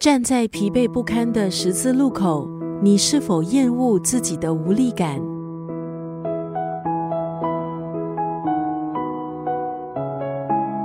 [0.00, 2.48] 站在疲惫不堪的十字路口，
[2.80, 5.20] 你是否厌恶自己的无力感？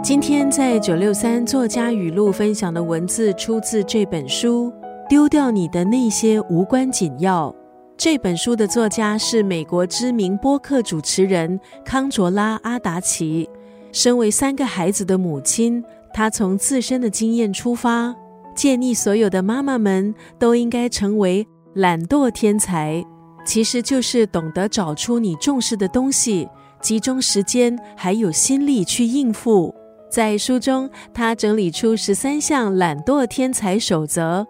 [0.04, 4.72] 今天在九六三作家语录分享的文字出自这本书
[5.08, 7.52] 《丢掉你的那些无关紧要》。
[7.96, 13.48] 这本书的作家是美国知名播客主持人康卓拉·阿达奇。
[13.92, 18.16] 身为三个孩子的母亲，她从自身的经验出发。
[18.54, 23.04] 建议所有的妈妈们都应该成为懒惰天才，
[23.46, 26.48] 其实就是懂得找出你重视的东西，
[26.82, 29.74] 集中时间还有心力去应付。
[30.12, 34.46] 在书中，他整理出十三项懒惰天才守则，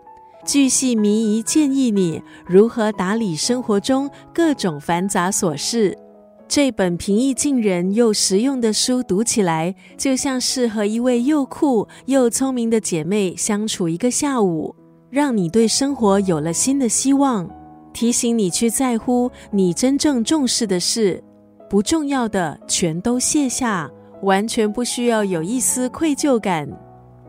[0.45, 5.98] 巨细靡遗建议你如何打理生活中各种繁杂琐事。
[6.47, 14.75] 这本平易近人又实用的书，读起来就像是和一位又酷又聪明的姐妹相处一个下午，
[15.09, 17.49] 让你对生活有了新的希望，
[17.91, 21.23] 提醒你去在乎你真正重视的事，
[21.70, 23.90] 不重要的全都卸下，
[24.21, 26.70] 完全不需要有一丝愧疚感。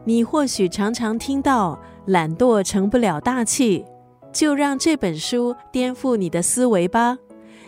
[0.04, 3.82] 你或许常常听到“懒惰成不了大器”，
[4.34, 7.16] 就让这本书颠覆你的思维吧。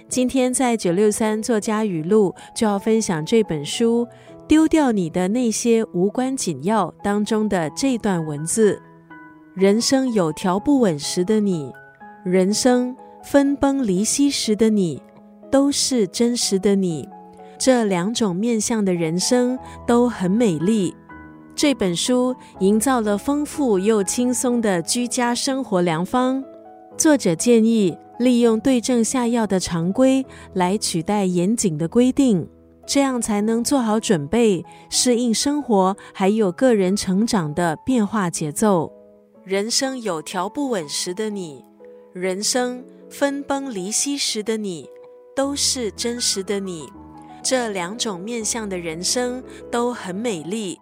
[0.09, 4.07] 今天在九六三作家语录就要分享这本书
[4.47, 8.81] 《丢掉你的那些无关紧要》当中的这段文字：
[9.55, 11.73] 人生有条不紊时的你，
[12.25, 15.03] 人生分崩离析时的你，
[15.51, 17.09] 都是真实的你。
[17.59, 20.95] 这两种面相的人生都很美丽。
[21.57, 26.45] 这本书营造了丰富又轻松的居家生活良方。
[26.97, 27.99] 作者建议。
[28.19, 32.49] 利用对症下药的常规来取代严谨的规定，
[32.87, 38.93] 这样才能做好准备，适应生活还有个人成长的变化节奏。
[39.45, 41.63] 人生有条不紊时的你，
[42.13, 44.89] 人生分崩离析时的你，
[45.35, 46.89] 都是真实的你。
[47.43, 50.79] 这两种面向的人生都很美丽。